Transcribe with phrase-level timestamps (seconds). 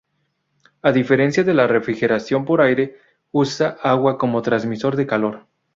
[0.81, 2.97] A diferencia de la refrigeración por aire,
[3.29, 5.45] usa agua como transmisor del calor.